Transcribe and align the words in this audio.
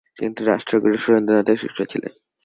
তিনি 0.17 0.41
রাষ্ট্রগুরু 0.43 0.95
সুরেন্দ্রনাথের 0.97 1.57
শিষ্য 1.57 1.79
ছিলেন। 1.85 2.13